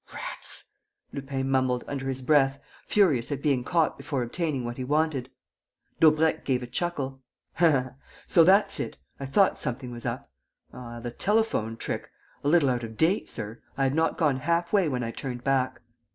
[0.11, 0.71] "Rats!"
[1.13, 5.29] Lupin mumbled, under his breath, furious at being caught before obtaining what he wanted.
[5.99, 7.21] Daubrecq gave a chuckle:
[8.25, 8.97] "So that's it....
[9.19, 10.31] I thought something was up....
[10.73, 12.09] Ah, the telephone trick:
[12.43, 13.61] a little out of date, sir!
[13.77, 15.81] I had not gone half way when I turned back."